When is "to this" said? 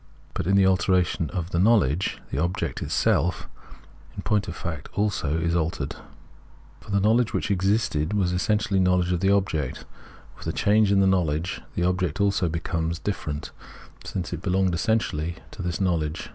15.51-15.79